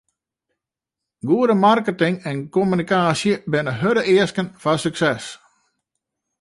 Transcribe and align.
Goede 1.31 1.55
marketing 1.65 2.17
en 2.31 2.41
kommunikaasje 2.57 3.37
binne 3.53 3.77
hurde 3.85 4.07
easken 4.17 4.53
foar 4.65 4.83
sukses. 4.85 5.33